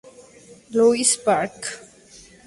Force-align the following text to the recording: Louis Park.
Louis 0.71 1.15
Park. 1.23 1.77